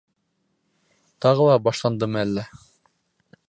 Тағы 1.25 1.45
ла 1.51 1.59
башландымы 1.67 2.21
әллә? 2.25 2.47